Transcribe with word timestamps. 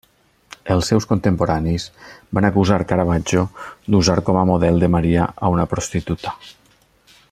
Els 0.75 0.87
seus 0.91 1.05
contemporanis 1.09 1.85
van 2.37 2.49
acusar 2.49 2.79
Caravaggio 2.93 3.45
d'usar 3.95 4.19
com 4.31 4.41
a 4.45 4.49
model 4.55 4.85
de 4.85 4.93
Maria 4.97 5.33
a 5.49 5.57
una 5.59 5.71
prostituta. 5.75 6.39